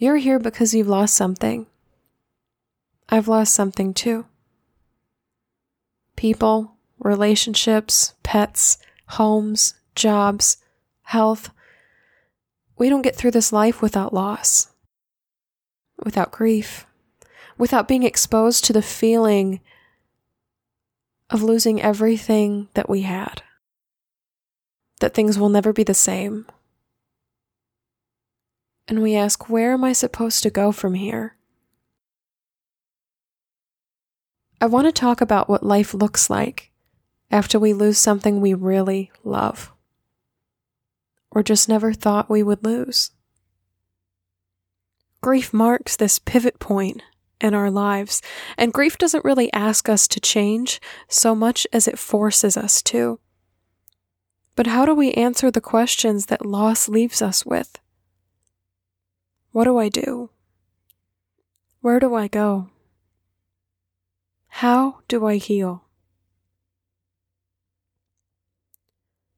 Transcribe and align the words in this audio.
You're 0.00 0.16
here 0.16 0.38
because 0.38 0.72
you've 0.72 0.88
lost 0.88 1.14
something. 1.14 1.66
I've 3.10 3.28
lost 3.28 3.52
something 3.52 3.92
too. 3.92 4.24
People, 6.16 6.76
relationships, 6.98 8.14
pets, 8.22 8.78
homes, 9.08 9.74
jobs, 9.94 10.56
health. 11.02 11.50
We 12.78 12.88
don't 12.88 13.02
get 13.02 13.14
through 13.14 13.32
this 13.32 13.52
life 13.52 13.82
without 13.82 14.14
loss, 14.14 14.68
without 16.02 16.32
grief, 16.32 16.86
without 17.58 17.86
being 17.86 18.02
exposed 18.02 18.64
to 18.64 18.72
the 18.72 18.80
feeling 18.80 19.60
of 21.28 21.42
losing 21.42 21.82
everything 21.82 22.68
that 22.72 22.88
we 22.88 23.02
had, 23.02 23.42
that 25.00 25.12
things 25.12 25.38
will 25.38 25.50
never 25.50 25.74
be 25.74 25.84
the 25.84 25.92
same. 25.92 26.46
And 28.90 29.02
we 29.02 29.14
ask, 29.14 29.48
where 29.48 29.72
am 29.72 29.84
I 29.84 29.92
supposed 29.92 30.42
to 30.42 30.50
go 30.50 30.72
from 30.72 30.94
here? 30.94 31.36
I 34.60 34.66
want 34.66 34.88
to 34.88 34.92
talk 34.92 35.20
about 35.20 35.48
what 35.48 35.62
life 35.62 35.94
looks 35.94 36.28
like 36.28 36.72
after 37.30 37.56
we 37.56 37.72
lose 37.72 37.98
something 37.98 38.40
we 38.40 38.52
really 38.52 39.12
love 39.22 39.72
or 41.30 41.44
just 41.44 41.68
never 41.68 41.92
thought 41.92 42.28
we 42.28 42.42
would 42.42 42.64
lose. 42.64 43.12
Grief 45.20 45.52
marks 45.52 45.94
this 45.94 46.18
pivot 46.18 46.58
point 46.58 47.00
in 47.40 47.54
our 47.54 47.70
lives, 47.70 48.20
and 48.58 48.72
grief 48.72 48.98
doesn't 48.98 49.24
really 49.24 49.52
ask 49.52 49.88
us 49.88 50.08
to 50.08 50.18
change 50.18 50.80
so 51.06 51.36
much 51.36 51.64
as 51.72 51.86
it 51.86 51.96
forces 51.96 52.56
us 52.56 52.82
to. 52.82 53.20
But 54.56 54.66
how 54.66 54.84
do 54.84 54.94
we 54.96 55.12
answer 55.12 55.48
the 55.52 55.60
questions 55.60 56.26
that 56.26 56.44
loss 56.44 56.88
leaves 56.88 57.22
us 57.22 57.46
with? 57.46 57.78
What 59.52 59.64
do 59.64 59.78
I 59.78 59.88
do? 59.88 60.30
Where 61.80 61.98
do 61.98 62.14
I 62.14 62.28
go? 62.28 62.70
How 64.48 65.00
do 65.08 65.26
I 65.26 65.36
heal? 65.36 65.84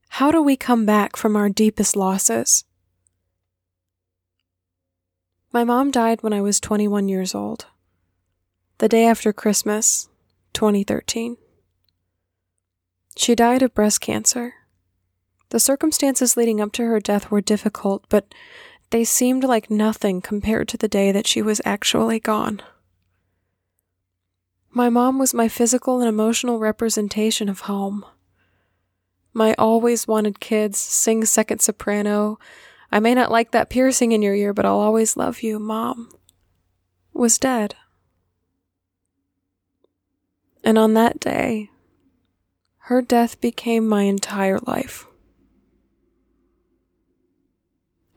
How 0.09 0.31
do 0.31 0.43
we 0.43 0.57
come 0.57 0.85
back 0.85 1.17
from 1.17 1.37
our 1.37 1.49
deepest 1.49 1.97
losses? 1.97 2.65
My 5.53 5.65
mom 5.65 5.91
died 5.91 6.23
when 6.23 6.33
I 6.33 6.41
was 6.41 6.61
21 6.61 7.09
years 7.09 7.35
old, 7.35 7.67
the 8.79 8.89
day 8.89 9.07
after 9.07 9.33
Christmas, 9.33 10.09
2013. 10.53 11.37
She 13.17 13.35
died 13.35 13.63
of 13.63 13.75
breast 13.75 14.01
cancer. 14.01 14.55
The 15.51 15.61
circumstances 15.61 16.37
leading 16.37 16.61
up 16.61 16.73
to 16.73 16.85
her 16.85 17.01
death 17.01 17.31
were 17.31 17.43
difficult, 17.43 18.05
but 18.09 18.35
they 18.93 19.05
seemed 19.05 19.43
like 19.43 19.71
nothing 19.71 20.21
compared 20.21 20.69
to 20.69 20.77
the 20.77 20.87
day 20.87 21.11
that 21.11 21.27
she 21.27 21.41
was 21.41 21.63
actually 21.65 22.21
gone. 22.21 22.61
My 24.71 24.91
mom 24.91 25.19
was 25.19 25.33
my 25.33 25.49
physical 25.49 26.01
and 26.01 26.09
emotional 26.09 26.59
representation 26.59 27.49
of 27.49 27.61
home. 27.61 28.05
My 29.33 29.55
always 29.59 30.07
wanted 30.07 30.41
kids 30.41 30.79
sing 30.79 31.25
second 31.25 31.61
soprano. 31.61 32.39
I 32.91 33.01
may 33.01 33.15
not 33.15 33.31
like 33.31 33.51
that 33.53 33.71
piercing 33.71 34.13
in 34.13 34.21
your 34.21 34.35
ear, 34.35 34.53
but 34.53 34.67
I'll 34.67 34.79
always 34.79 35.17
love 35.17 35.43
you, 35.43 35.59
Mom. 35.59 36.11
Was 37.15 37.39
dead. 37.39 37.75
And 40.63 40.79
on 40.79 40.93
that 40.95 41.19
day, 41.19 41.71
her 42.87 43.01
death 43.01 43.41
became 43.41 43.89
my 43.89 44.03
entire 44.03 44.59
life. 44.59 45.07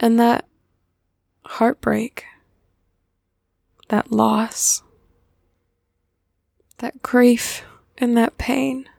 And 0.02 0.20
that 0.20 0.46
heartbreak, 1.46 2.26
that 3.90 4.12
loss, 4.12 4.84
that 6.80 7.02
grief, 7.02 7.64
and 7.98 8.18
that 8.18 8.38
pain 8.38 8.90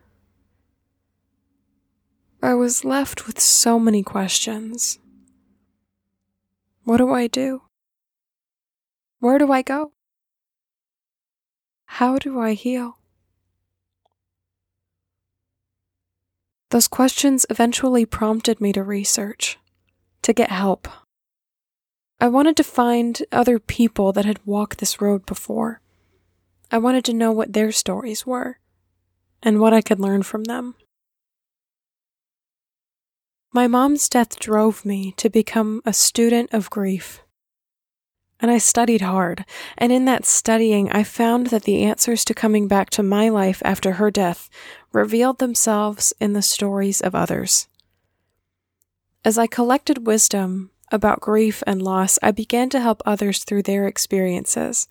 I 2.41 2.53
was 2.53 2.85
left 2.85 3.25
with 3.25 3.39
so 3.39 3.79
many 3.79 4.03
questions. 4.03 4.99
What 6.83 6.97
do 6.97 7.11
I 7.11 7.27
do? 7.27 7.63
Where 9.19 9.39
do 9.39 9.51
I 9.51 9.63
go? 9.63 9.91
How 11.85 12.19
do 12.19 12.39
I 12.39 12.53
heal? 12.53 12.99
Those 16.69 16.87
questions 16.87 17.45
eventually 17.49 18.05
prompted 18.05 18.61
me 18.61 18.71
to 18.73 18.83
research, 18.83 19.57
to 20.21 20.31
get 20.31 20.51
help. 20.51 20.87
I 22.19 22.27
wanted 22.27 22.57
to 22.57 22.63
find 22.63 23.21
other 23.31 23.59
people 23.59 24.11
that 24.13 24.25
had 24.25 24.43
walked 24.43 24.79
this 24.79 24.99
road 24.99 25.25
before. 25.25 25.81
I 26.71 26.79
wanted 26.79 27.05
to 27.05 27.13
know 27.13 27.31
what 27.31 27.53
their 27.53 27.71
stories 27.71 28.25
were 28.25 28.59
and 29.43 29.59
what 29.59 29.73
I 29.73 29.81
could 29.81 29.99
learn 29.99 30.23
from 30.23 30.45
them. 30.45 30.75
My 33.53 33.67
mom's 33.67 34.09
death 34.09 34.39
drove 34.39 34.83
me 34.83 35.13
to 35.17 35.29
become 35.29 35.81
a 35.85 35.93
student 35.93 36.53
of 36.53 36.69
grief. 36.71 37.21
And 38.39 38.51
I 38.51 38.57
studied 38.57 39.01
hard, 39.01 39.45
and 39.77 39.91
in 39.91 40.05
that 40.05 40.25
studying, 40.25 40.91
I 40.91 41.03
found 41.03 41.47
that 41.47 41.63
the 41.63 41.83
answers 41.83 42.23
to 42.25 42.35
coming 42.35 42.67
back 42.67 42.89
to 42.91 43.03
my 43.03 43.29
life 43.29 43.61
after 43.65 43.93
her 43.93 44.11
death 44.11 44.49
revealed 44.91 45.39
themselves 45.39 46.13
in 46.19 46.33
the 46.33 46.43
stories 46.43 47.01
of 47.01 47.15
others. 47.15 47.67
As 49.25 49.37
I 49.39 49.47
collected 49.47 50.05
wisdom 50.05 50.69
about 50.91 51.19
grief 51.19 51.63
and 51.67 51.81
loss, 51.81 52.17
I 52.21 52.31
began 52.31 52.69
to 52.69 52.79
help 52.79 53.01
others 53.05 53.43
through 53.43 53.63
their 53.63 53.87
experiences. 53.87 54.87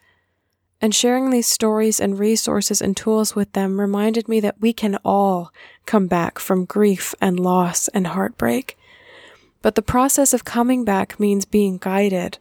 And 0.80 0.94
sharing 0.94 1.30
these 1.30 1.48
stories 1.48 2.00
and 2.00 2.18
resources 2.18 2.82
and 2.82 2.96
tools 2.96 3.34
with 3.34 3.52
them 3.52 3.80
reminded 3.80 4.28
me 4.28 4.40
that 4.40 4.60
we 4.60 4.72
can 4.72 4.96
all 5.04 5.52
come 5.86 6.06
back 6.06 6.38
from 6.38 6.66
grief 6.66 7.14
and 7.20 7.40
loss 7.40 7.88
and 7.88 8.08
heartbreak. 8.08 8.76
But 9.62 9.74
the 9.74 9.82
process 9.82 10.34
of 10.34 10.44
coming 10.44 10.84
back 10.84 11.18
means 11.18 11.46
being 11.46 11.78
guided, 11.78 12.38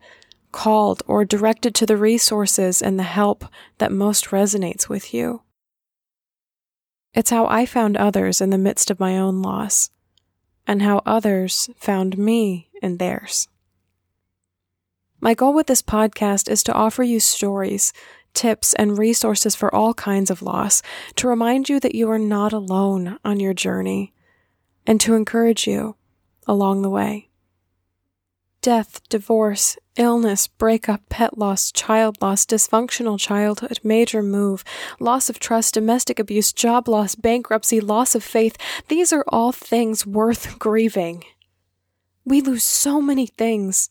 called, 0.51 1.01
or 1.07 1.23
directed 1.23 1.73
to 1.75 1.85
the 1.85 1.97
resources 1.97 2.81
and 2.81 2.99
the 2.99 3.03
help 3.03 3.45
that 3.77 3.91
most 3.91 4.25
resonates 4.27 4.89
with 4.89 5.13
you. 5.13 5.41
It's 7.13 7.29
how 7.29 7.47
I 7.47 7.65
found 7.65 7.95
others 7.95 8.41
in 8.41 8.49
the 8.49 8.57
midst 8.57 8.91
of 8.91 8.99
my 8.99 9.17
own 9.17 9.41
loss, 9.41 9.89
and 10.67 10.81
how 10.81 11.01
others 11.05 11.69
found 11.77 12.17
me 12.17 12.67
in 12.85 12.97
theirs. 12.97 13.49
My 15.19 15.33
goal 15.33 15.53
with 15.53 15.67
this 15.67 15.81
podcast 15.81 16.49
is 16.49 16.63
to 16.63 16.73
offer 16.73 17.03
you 17.03 17.19
stories 17.19 17.91
tips, 18.35 18.73
and 18.75 18.97
resources 18.97 19.55
for 19.55 19.73
all 19.73 19.95
kinds 19.95 20.29
of 20.29 20.43
loss 20.43 20.83
to 21.15 21.27
remind 21.27 21.69
you 21.69 21.79
that 21.79 21.95
you 21.95 22.11
are 22.11 22.19
not 22.19 22.53
alone 22.53 23.17
on 23.25 23.39
your 23.39 23.53
journey 23.53 24.13
and 24.85 25.01
to 25.01 25.15
encourage 25.15 25.65
you 25.65 25.95
along 26.45 26.83
the 26.83 26.89
way. 26.89 27.29
Death, 28.61 29.01
divorce, 29.09 29.77
illness, 29.95 30.47
breakup, 30.47 31.07
pet 31.07 31.37
loss, 31.37 31.71
child 31.71 32.17
loss, 32.21 32.45
dysfunctional 32.45 33.19
childhood, 33.19 33.79
major 33.83 34.21
move, 34.21 34.63
loss 34.99 35.29
of 35.29 35.39
trust, 35.39 35.75
domestic 35.75 36.19
abuse, 36.19 36.51
job 36.51 36.87
loss, 36.87 37.15
bankruptcy, 37.15 37.79
loss 37.79 38.15
of 38.15 38.23
faith, 38.23 38.57
these 38.87 39.13
are 39.13 39.23
all 39.29 39.51
things 39.51 40.05
worth 40.05 40.57
grieving. 40.59 41.23
We 42.25 42.41
lose 42.41 42.63
so 42.63 43.01
many 43.01 43.27
things 43.27 43.89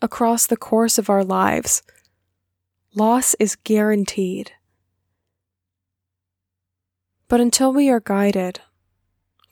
across 0.00 0.46
the 0.46 0.56
course 0.56 0.98
of 0.98 1.10
our 1.10 1.24
lives 1.24 1.82
Loss 2.96 3.34
is 3.40 3.56
guaranteed. 3.56 4.52
But 7.26 7.40
until 7.40 7.72
we 7.72 7.90
are 7.90 7.98
guided, 7.98 8.60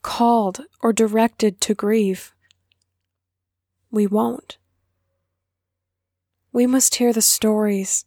called, 0.03 0.61
or 0.81 0.93
directed 0.93 1.61
to 1.63 1.75
grieve, 1.75 2.33
we 3.91 4.07
won't. 4.07 4.59
We 6.53 6.69
must 6.69 6.95
hear 6.97 7.13
the 7.13 7.21
stories, 7.21 8.05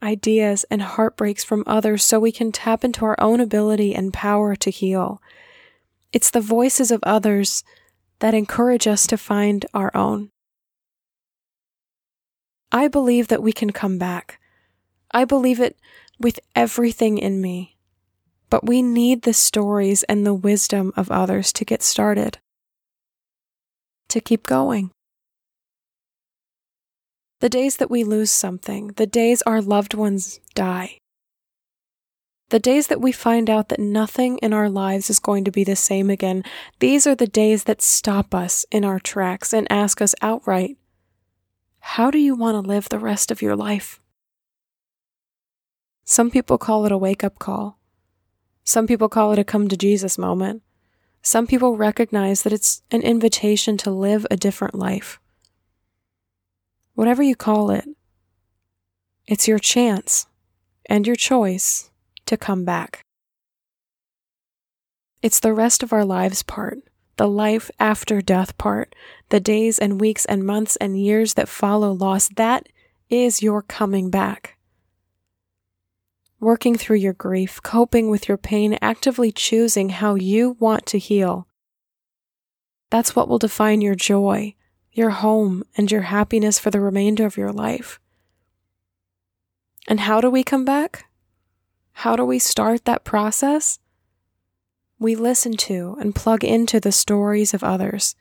ideas, 0.00 0.64
and 0.70 0.82
heartbreaks 0.82 1.42
from 1.42 1.64
others 1.66 2.04
so 2.04 2.20
we 2.20 2.30
can 2.30 2.52
tap 2.52 2.84
into 2.84 3.04
our 3.04 3.16
own 3.18 3.40
ability 3.40 3.92
and 3.92 4.12
power 4.12 4.54
to 4.54 4.70
heal. 4.70 5.20
It's 6.12 6.30
the 6.30 6.40
voices 6.40 6.92
of 6.92 7.00
others 7.02 7.64
that 8.20 8.34
encourage 8.34 8.86
us 8.86 9.06
to 9.08 9.16
find 9.16 9.66
our 9.74 9.90
own. 9.94 10.30
I 12.72 12.88
believe 12.88 13.28
that 13.28 13.42
we 13.42 13.52
can 13.52 13.70
come 13.70 13.98
back 13.98 14.40
I 15.14 15.24
believe 15.24 15.60
it 15.60 15.78
with 16.18 16.40
everything 16.56 17.18
in 17.18 17.40
me. 17.40 17.76
But 18.50 18.66
we 18.66 18.82
need 18.82 19.22
the 19.22 19.32
stories 19.32 20.02
and 20.02 20.26
the 20.26 20.34
wisdom 20.34 20.92
of 20.96 21.10
others 21.10 21.52
to 21.54 21.64
get 21.64 21.82
started, 21.82 22.38
to 24.08 24.20
keep 24.20 24.44
going. 24.44 24.90
The 27.40 27.48
days 27.48 27.76
that 27.76 27.90
we 27.90 28.02
lose 28.02 28.30
something, 28.30 28.88
the 28.96 29.06
days 29.06 29.40
our 29.42 29.62
loved 29.62 29.94
ones 29.94 30.40
die, 30.54 30.98
the 32.54 32.60
days 32.60 32.86
that 32.86 33.00
we 33.00 33.10
find 33.10 33.50
out 33.50 33.68
that 33.68 33.80
nothing 33.80 34.38
in 34.38 34.52
our 34.52 34.70
lives 34.70 35.10
is 35.10 35.18
going 35.18 35.42
to 35.42 35.50
be 35.50 35.64
the 35.64 35.74
same 35.74 36.08
again, 36.08 36.44
these 36.78 37.04
are 37.04 37.16
the 37.16 37.26
days 37.26 37.64
that 37.64 37.82
stop 37.82 38.32
us 38.32 38.64
in 38.70 38.84
our 38.84 39.00
tracks 39.00 39.52
and 39.52 39.66
ask 39.72 40.00
us 40.00 40.14
outright, 40.22 40.76
How 41.80 42.12
do 42.12 42.18
you 42.18 42.36
want 42.36 42.54
to 42.54 42.60
live 42.60 42.88
the 42.88 43.00
rest 43.00 43.32
of 43.32 43.42
your 43.42 43.56
life? 43.56 43.98
Some 46.04 46.30
people 46.30 46.56
call 46.56 46.86
it 46.86 46.92
a 46.92 46.96
wake 46.96 47.24
up 47.24 47.40
call. 47.40 47.80
Some 48.62 48.86
people 48.86 49.08
call 49.08 49.32
it 49.32 49.38
a 49.40 49.42
come 49.42 49.66
to 49.66 49.76
Jesus 49.76 50.16
moment. 50.16 50.62
Some 51.22 51.48
people 51.48 51.76
recognize 51.76 52.44
that 52.44 52.52
it's 52.52 52.82
an 52.92 53.02
invitation 53.02 53.76
to 53.78 53.90
live 53.90 54.28
a 54.30 54.36
different 54.36 54.76
life. 54.76 55.18
Whatever 56.94 57.24
you 57.24 57.34
call 57.34 57.72
it, 57.72 57.88
it's 59.26 59.48
your 59.48 59.58
chance 59.58 60.28
and 60.86 61.04
your 61.04 61.16
choice 61.16 61.90
to 62.26 62.36
come 62.36 62.64
back. 62.64 63.04
It's 65.22 65.40
the 65.40 65.54
rest 65.54 65.82
of 65.82 65.92
our 65.92 66.04
lives 66.04 66.42
part, 66.42 66.78
the 67.16 67.26
life 67.26 67.70
after 67.80 68.20
death 68.20 68.58
part, 68.58 68.94
the 69.30 69.40
days 69.40 69.78
and 69.78 70.00
weeks 70.00 70.24
and 70.26 70.44
months 70.44 70.76
and 70.76 71.00
years 71.00 71.34
that 71.34 71.48
follow 71.48 71.92
loss. 71.92 72.28
That 72.36 72.68
is 73.08 73.42
your 73.42 73.62
coming 73.62 74.10
back. 74.10 74.58
Working 76.40 76.76
through 76.76 76.98
your 76.98 77.14
grief, 77.14 77.62
coping 77.62 78.10
with 78.10 78.28
your 78.28 78.36
pain, 78.36 78.76
actively 78.82 79.32
choosing 79.32 79.88
how 79.88 80.14
you 80.14 80.56
want 80.60 80.84
to 80.86 80.98
heal. 80.98 81.48
That's 82.90 83.16
what 83.16 83.28
will 83.28 83.38
define 83.38 83.80
your 83.80 83.94
joy, 83.94 84.54
your 84.92 85.10
home, 85.10 85.64
and 85.76 85.90
your 85.90 86.02
happiness 86.02 86.58
for 86.58 86.70
the 86.70 86.80
remainder 86.80 87.24
of 87.24 87.36
your 87.36 87.50
life. 87.50 87.98
And 89.88 90.00
how 90.00 90.20
do 90.20 90.28
we 90.28 90.44
come 90.44 90.64
back? 90.64 91.06
How 91.94 92.16
do 92.16 92.24
we 92.24 92.38
start 92.38 92.84
that 92.84 93.04
process? 93.04 93.78
We 94.98 95.14
listen 95.14 95.56
to 95.56 95.96
and 96.00 96.14
plug 96.14 96.44
into 96.44 96.78
the 96.80 96.92
stories 96.92 97.54
of 97.54 97.64
others. 97.64 98.14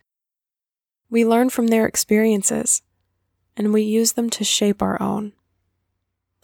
We 1.10 1.25
learn 1.25 1.50
from 1.50 1.68
their 1.68 1.86
experiences, 1.86 2.81
and 3.58 3.74
we 3.74 3.81
use 3.81 4.14
them 4.14 4.30
to 4.31 4.44
shape 4.44 4.81
our 4.81 5.02
own. 5.02 5.34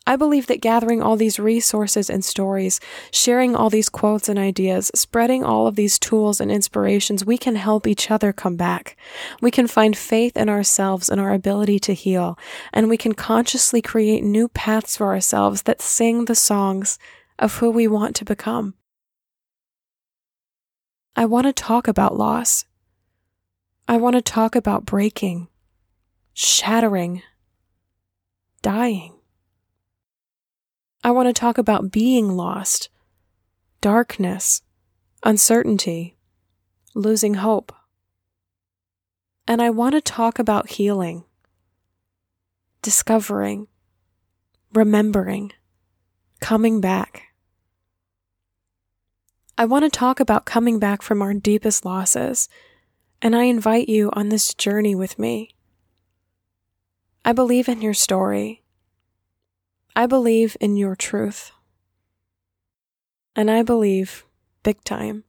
I 0.05 0.15
believe 0.15 0.47
that 0.47 0.61
gathering 0.61 1.03
all 1.03 1.15
these 1.15 1.39
resources 1.39 2.09
and 2.09 2.25
stories, 2.25 2.79
sharing 3.11 3.55
all 3.55 3.69
these 3.69 3.89
quotes 3.89 4.27
and 4.27 4.39
ideas, 4.39 4.89
spreading 4.95 5.43
all 5.43 5.67
of 5.67 5.75
these 5.75 5.99
tools 5.99 6.41
and 6.41 6.51
inspirations, 6.51 7.25
we 7.25 7.37
can 7.37 7.55
help 7.55 7.85
each 7.85 8.09
other 8.09 8.33
come 8.33 8.55
back. 8.55 8.97
We 9.39 9.51
can 9.51 9.67
find 9.67 9.95
faith 9.95 10.35
in 10.35 10.49
ourselves 10.49 11.09
and 11.09 11.21
our 11.21 11.31
ability 11.31 11.77
to 11.81 11.93
heal, 11.93 12.39
and 12.73 12.89
we 12.89 12.97
can 12.97 13.13
consciously 13.13 13.83
create 13.83 14.23
new 14.23 14.47
paths 14.47 14.97
for 14.97 15.07
ourselves 15.07 15.61
that 15.63 15.81
sing 15.81 16.25
the 16.25 16.35
songs 16.35 16.97
of 17.39 17.55
who 17.55 17.71
we 17.71 17.87
want 17.87 18.15
to 18.17 18.25
become. 18.25 18.75
I 21.15 21.25
want 21.25 21.47
to 21.47 21.53
talk 21.53 21.87
about 21.87 22.17
loss. 22.17 22.65
I 23.87 23.97
want 23.97 24.15
to 24.15 24.21
talk 24.21 24.55
about 24.55 24.85
breaking, 24.85 25.47
shattering, 26.33 27.23
dying. 28.61 29.15
I 31.03 31.11
want 31.11 31.27
to 31.27 31.33
talk 31.33 31.57
about 31.57 31.91
being 31.91 32.29
lost, 32.29 32.89
darkness, 33.81 34.61
uncertainty, 35.23 36.17
losing 36.93 37.35
hope. 37.35 37.73
And 39.47 39.61
I 39.61 39.69
want 39.69 39.95
to 39.95 40.01
talk 40.01 40.37
about 40.39 40.71
healing, 40.71 41.23
discovering, 42.81 43.67
remembering, 44.73 45.53
coming 46.41 46.81
back. 46.81 47.28
I 49.59 49.65
want 49.65 49.83
to 49.83 49.89
talk 49.89 50.21
about 50.21 50.45
coming 50.45 50.79
back 50.79 51.01
from 51.01 51.21
our 51.21 51.33
deepest 51.33 51.83
losses, 51.83 52.47
and 53.21 53.35
I 53.35 53.43
invite 53.43 53.89
you 53.89 54.09
on 54.13 54.29
this 54.29 54.53
journey 54.53 54.95
with 54.95 55.19
me. 55.19 55.49
I 57.25 57.33
believe 57.33 57.67
in 57.67 57.81
your 57.81 57.93
story. 57.93 58.63
I 59.97 60.05
believe 60.05 60.55
in 60.61 60.77
your 60.77 60.95
truth. 60.95 61.51
And 63.35 63.51
I 63.51 63.63
believe, 63.63 64.23
big 64.63 64.81
time, 64.85 65.25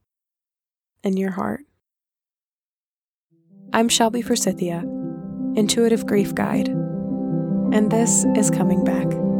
in 1.03 1.17
your 1.17 1.31
heart. 1.31 1.65
I'm 3.73 3.89
Shelby 3.89 4.21
Forsythia, 4.21 4.85
Intuitive 5.57 6.05
Grief 6.05 6.33
Guide, 6.33 6.69
and 6.69 7.91
this 7.91 8.25
is 8.37 8.49
Coming 8.49 8.85
Back. 8.85 9.30